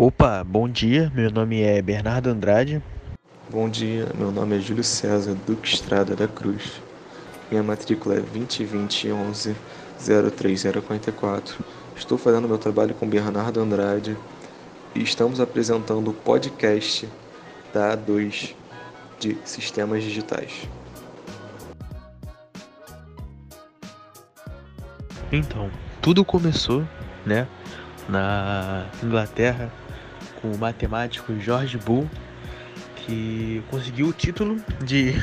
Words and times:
Opa, 0.00 0.44
bom 0.44 0.68
dia. 0.68 1.10
Meu 1.12 1.28
nome 1.28 1.60
é 1.60 1.82
Bernardo 1.82 2.28
Andrade. 2.28 2.80
Bom 3.50 3.68
dia, 3.68 4.06
meu 4.14 4.30
nome 4.30 4.56
é 4.56 4.60
Júlio 4.60 4.84
César 4.84 5.36
Duque 5.44 5.66
Estrada 5.66 6.14
da 6.14 6.28
Cruz. 6.28 6.80
Minha 7.50 7.64
matrícula 7.64 8.14
é 8.14 8.20
202011 8.20 9.56
03044. 10.36 11.64
Estou 11.96 12.16
fazendo 12.16 12.46
meu 12.46 12.58
trabalho 12.58 12.94
com 12.94 13.08
Bernardo 13.08 13.60
Andrade 13.60 14.16
e 14.94 15.02
estamos 15.02 15.40
apresentando 15.40 16.10
o 16.10 16.14
podcast 16.14 17.08
da 17.74 17.96
A2 17.96 18.54
de 19.18 19.36
Sistemas 19.44 20.04
Digitais. 20.04 20.68
Então, 25.32 25.68
tudo 26.00 26.24
começou, 26.24 26.86
né, 27.26 27.48
na 28.08 28.86
Inglaterra 29.02 29.72
com 30.40 30.50
o 30.50 30.58
matemático 30.58 31.38
George 31.40 31.78
Bull, 31.78 32.08
que 32.96 33.62
conseguiu 33.70 34.08
o 34.08 34.12
título 34.12 34.62
de 34.84 35.14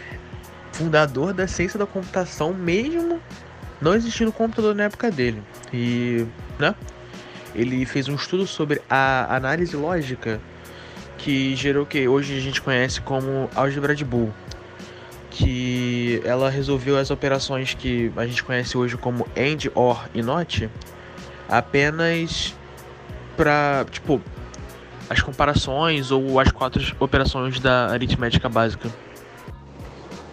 fundador 0.72 1.32
da 1.32 1.46
ciência 1.46 1.78
da 1.78 1.86
computação, 1.86 2.52
mesmo 2.52 3.20
não 3.80 3.94
existindo 3.94 4.32
computador 4.32 4.74
na 4.74 4.84
época 4.84 5.10
dele. 5.10 5.42
E, 5.72 6.26
né? 6.58 6.74
Ele 7.54 7.86
fez 7.86 8.08
um 8.08 8.14
estudo 8.14 8.46
sobre 8.46 8.82
a 8.90 9.34
análise 9.34 9.76
lógica 9.76 10.40
que 11.18 11.54
gerou 11.54 11.84
o 11.84 11.86
que 11.86 12.06
hoje 12.08 12.36
a 12.36 12.40
gente 12.40 12.60
conhece 12.60 13.00
como 13.00 13.48
álgebra 13.54 13.94
de 13.94 14.04
Boole, 14.04 14.32
que 15.30 16.20
ela 16.24 16.50
resolveu 16.50 16.98
as 16.98 17.10
operações 17.10 17.74
que 17.74 18.12
a 18.16 18.26
gente 18.26 18.42
conhece 18.42 18.76
hoje 18.76 18.96
como 18.96 19.26
AND, 19.36 19.70
OR 19.74 20.08
e 20.12 20.22
NOT 20.22 20.68
apenas 21.48 22.54
para, 23.36 23.84
tipo, 23.90 24.20
as 25.08 25.20
comparações 25.20 26.10
ou 26.10 26.40
as 26.40 26.50
quatro 26.50 26.82
operações 26.98 27.60
da 27.60 27.88
aritmética 27.88 28.48
básica. 28.48 28.90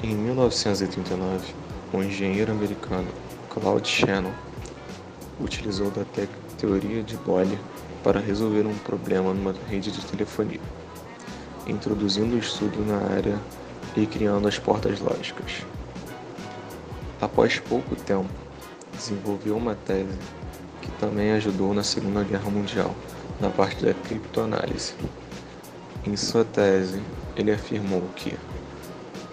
Em 0.03 0.15
1939, 0.15 1.53
o 1.93 2.01
engenheiro 2.01 2.51
americano 2.51 3.07
Claude 3.49 3.87
Shannon 3.87 4.31
utilizou 5.39 5.91
da 5.91 6.05
teoria 6.57 7.03
de 7.03 7.17
Boole 7.17 7.59
para 8.03 8.19
resolver 8.19 8.65
um 8.65 8.77
problema 8.79 9.33
numa 9.33 9.53
rede 9.69 9.91
de 9.91 10.03
telefonia, 10.05 10.61
introduzindo 11.67 12.35
o 12.35 12.39
estudo 12.39 12.83
na 12.85 12.97
área 13.15 13.37
e 13.95 14.05
criando 14.05 14.47
as 14.47 14.57
portas 14.57 14.99
lógicas. 14.99 15.65
Após 17.19 17.59
pouco 17.59 17.95
tempo, 17.95 18.29
desenvolveu 18.93 19.57
uma 19.57 19.75
tese 19.75 20.17
também 21.01 21.31
ajudou 21.31 21.73
na 21.73 21.81
Segunda 21.81 22.23
Guerra 22.23 22.49
Mundial, 22.51 22.95
na 23.39 23.49
parte 23.49 23.83
da 23.83 23.91
criptoanálise. 23.91 24.93
Em 26.05 26.15
sua 26.15 26.45
tese, 26.45 27.01
ele 27.35 27.51
afirmou 27.51 28.03
que, 28.15 28.37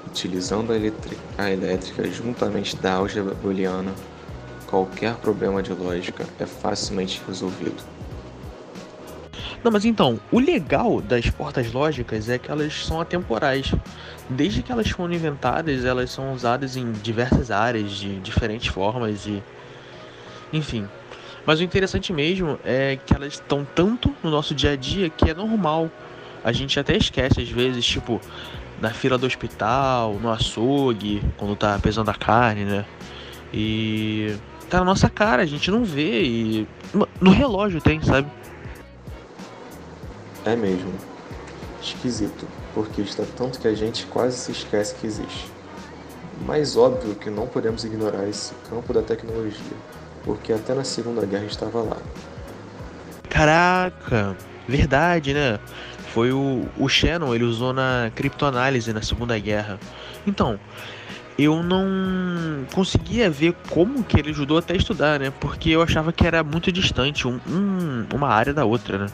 utilizando 0.07 0.73
a, 0.73 1.51
elétrica 1.51 2.11
juntamente 2.11 2.75
da 2.77 2.95
álgebra 2.95 3.35
booleana, 3.35 3.93
qualquer 4.67 5.15
problema 5.17 5.63
de 5.63 5.75
lógica 5.75 6.25
é 6.41 6.47
facilmente 6.47 7.21
resolvido. 7.29 7.83
Não, 9.63 9.71
mas 9.71 9.85
então, 9.85 10.19
o 10.33 10.39
legal 10.39 11.03
das 11.03 11.29
portas 11.29 11.71
lógicas 11.71 12.31
é 12.31 12.39
que 12.39 12.51
elas 12.51 12.87
são 12.87 12.99
atemporais. 12.99 13.75
Desde 14.31 14.63
que 14.63 14.73
elas 14.73 14.89
foram 14.89 15.13
inventadas, 15.13 15.85
elas 15.85 16.11
são 16.11 16.33
usadas 16.33 16.77
em 16.77 16.93
diversas 16.93 17.51
áreas, 17.51 17.91
de 17.91 18.19
diferentes 18.21 18.69
formas 18.69 19.27
e. 19.27 19.43
Enfim, 20.51 20.89
mas 21.49 21.61
o 21.61 21.63
interessante 21.63 22.13
mesmo 22.13 22.59
é 22.63 22.99
que 23.07 23.15
elas 23.15 23.33
estão 23.33 23.67
tanto 23.75 24.15
no 24.23 24.31
nosso 24.31 24.55
dia 24.55 24.73
a 24.73 24.77
dia 24.77 25.09
que 25.09 25.31
é 25.31 25.35
normal. 25.35 25.91
A 26.45 26.53
gente 26.53 26.79
até 26.79 26.95
esquece 26.95 27.41
às 27.41 27.49
vezes, 27.49 27.87
tipo, 27.87 28.21
na 28.83 28.91
fila 28.91 29.17
do 29.17 29.27
hospital, 29.27 30.13
no 30.21 30.31
açougue, 30.31 31.23
quando 31.39 31.57
tá 31.57 31.79
pesando 31.79 32.11
a 32.11 32.15
carne, 32.15 32.67
né? 32.67 32.85
E 33.51 34.37
tá 34.69 34.81
na 34.81 34.85
nossa 34.85 35.09
cara, 35.09 35.41
a 35.41 35.47
gente 35.47 35.71
não 35.71 35.87
vê 35.87 36.23
e 36.23 36.69
no 37.19 37.31
relógio 37.31 37.81
tem, 37.81 38.03
sabe? 38.03 38.29
É 40.45 40.55
mesmo. 40.55 40.93
Esquisito, 41.81 42.47
porque 42.75 43.01
está 43.01 43.25
tanto 43.39 43.59
que 43.59 43.69
a 43.69 43.75
gente 43.75 44.05
quase 44.09 44.37
se 44.37 44.53
esquece 44.53 44.97
que 44.97 45.07
existe. 45.07 45.47
Mas 46.45 46.77
óbvio 46.77 47.15
que 47.15 47.31
não 47.31 47.47
podemos 47.47 47.85
ignorar 47.85 48.29
esse 48.29 48.53
campo 48.69 48.93
da 48.93 49.01
tecnologia 49.01 49.79
porque 50.25 50.53
até 50.53 50.75
na 50.75 50.85
Segunda 50.85 51.25
Guerra 51.25 51.45
estava 51.45 51.83
lá. 51.83 51.97
Caraca, 53.29 54.37
verdade, 54.67 55.35
né? 55.35 55.59
Foi 56.13 56.33
o, 56.33 56.67
o 56.79 56.89
Shannon, 56.89 57.35
ele 57.35 57.45
usou 57.45 57.73
na 57.73 58.11
criptoanálise 58.15 58.93
na 58.93 59.03
Segunda 59.03 59.39
Guerra. 59.39 59.79
Então, 60.27 60.59
eu 61.39 61.63
não 61.63 62.67
conseguia 62.75 63.31
ver 63.31 63.55
como 63.71 64.03
que 64.03 64.19
ele 64.19 64.31
ajudou 64.31 64.59
até 64.59 64.75
a 64.75 64.77
estudar, 64.77 65.21
né? 65.21 65.33
Porque 65.39 65.71
eu 65.71 65.81
achava 65.81 66.13
que 66.13 66.27
era 66.27 66.43
muito 66.43 66.73
distante 66.73 67.29
um, 67.29 67.39
um, 67.47 68.07
uma 68.13 68.29
área 68.29 68.53
da 68.53 68.65
outra, 68.65 68.99
né? 68.99 69.07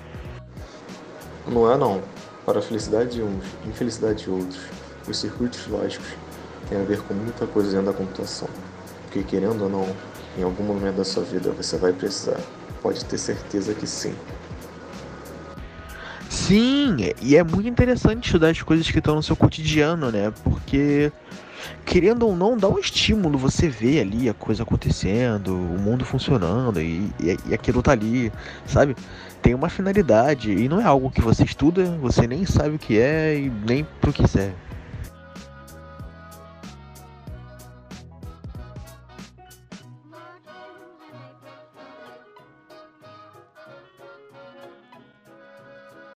Não 1.46 1.70
é 1.70 1.76
não. 1.76 2.02
Para 2.46 2.60
a 2.60 2.62
felicidade 2.62 3.16
de 3.16 3.22
uns, 3.22 3.44
infelicidade 3.66 4.24
de 4.24 4.30
outros, 4.30 4.60
os 5.06 5.18
circuitos 5.18 5.66
lógicos 5.66 6.08
têm 6.68 6.80
a 6.80 6.84
ver 6.84 7.00
com 7.02 7.12
muita 7.12 7.46
coisa 7.46 7.70
dentro 7.70 7.86
da 7.86 7.92
computação. 7.92 8.48
Porque 9.04 9.22
querendo 9.22 9.64
ou 9.64 9.68
não, 9.68 9.96
em 10.38 10.42
algum 10.42 10.64
momento 10.64 10.96
da 10.96 11.04
sua 11.04 11.22
vida 11.22 11.50
você 11.52 11.76
vai 11.76 11.92
precisar. 11.92 12.40
Pode 12.82 13.04
ter 13.04 13.18
certeza 13.18 13.74
que 13.74 13.86
sim. 13.86 14.14
Sim, 16.28 16.96
e 17.22 17.36
é 17.36 17.44
muito 17.44 17.68
interessante 17.68 18.26
estudar 18.26 18.50
as 18.50 18.60
coisas 18.60 18.90
que 18.90 18.98
estão 18.98 19.14
no 19.14 19.22
seu 19.22 19.36
cotidiano, 19.36 20.10
né? 20.10 20.32
Porque, 20.42 21.12
querendo 21.86 22.26
ou 22.26 22.36
não, 22.36 22.58
dá 22.58 22.68
um 22.68 22.78
estímulo 22.78 23.38
você 23.38 23.68
ver 23.68 24.00
ali 24.00 24.28
a 24.28 24.34
coisa 24.34 24.64
acontecendo, 24.64 25.54
o 25.54 25.80
mundo 25.80 26.04
funcionando 26.04 26.80
e, 26.80 27.10
e, 27.20 27.38
e 27.46 27.54
aquilo 27.54 27.80
tá 27.80 27.92
ali, 27.92 28.32
sabe? 28.66 28.96
Tem 29.40 29.54
uma 29.54 29.68
finalidade 29.68 30.50
e 30.50 30.68
não 30.68 30.80
é 30.80 30.84
algo 30.84 31.10
que 31.10 31.20
você 31.20 31.44
estuda, 31.44 31.84
você 32.00 32.26
nem 32.26 32.44
sabe 32.44 32.76
o 32.76 32.78
que 32.78 32.98
é 32.98 33.38
e 33.38 33.50
nem 33.64 33.86
pro 34.00 34.12
que 34.12 34.26
serve. 34.26 34.54